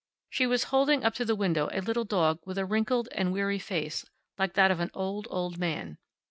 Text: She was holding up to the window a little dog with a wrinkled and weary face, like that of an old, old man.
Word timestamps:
She 0.31 0.47
was 0.47 0.63
holding 0.73 1.03
up 1.03 1.13
to 1.13 1.25
the 1.25 1.35
window 1.35 1.69
a 1.71 1.79
little 1.79 2.05
dog 2.05 2.39
with 2.43 2.57
a 2.57 2.65
wrinkled 2.65 3.07
and 3.11 3.31
weary 3.31 3.59
face, 3.59 4.03
like 4.39 4.55
that 4.55 4.71
of 4.71 4.79
an 4.79 4.89
old, 4.95 5.27
old 5.29 5.59
man. 5.59 5.99